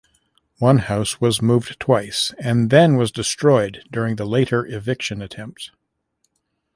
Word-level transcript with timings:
One 0.57 0.79
house 0.79 1.21
was 1.21 1.43
moved 1.43 1.79
twice 1.79 2.33
and 2.39 2.71
then 2.71 2.95
was 2.95 3.11
destroyed 3.11 3.83
during 3.91 4.15
the 4.15 4.25
later 4.25 4.65
eviction 4.65 5.21
attempt. 5.21 5.69